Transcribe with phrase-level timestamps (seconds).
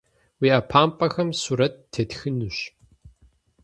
[0.39, 2.57] Уи ӏэпапӏэхэм сурэт тетхынущ.